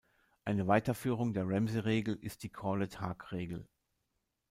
Eine 0.45 0.65
Weiterführung 0.67 1.35
der 1.35 1.47
Ramsey-Regel 1.47 2.15
ist 2.23 2.41
die 2.41 2.49
Corlett-Hague-Regel. 2.49 3.67